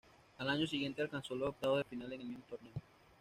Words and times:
Al 0.39 0.49
año 0.49 0.65
siguiente 0.65 1.03
alcanzó 1.03 1.35
los 1.35 1.49
octavos 1.49 1.77
de 1.77 1.83
final 1.83 2.11
en 2.11 2.21
el 2.21 2.25
mismo 2.29 2.43
torneo. 2.49 2.73